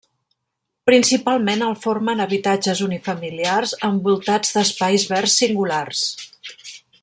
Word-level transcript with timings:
Principalment 0.89 1.65
el 1.65 1.75
formen 1.83 2.23
habitatges 2.25 2.81
unifamiliars 2.87 3.75
envoltats 3.91 4.57
d'espais 4.57 5.07
verds 5.15 5.37
singulars. 5.45 6.05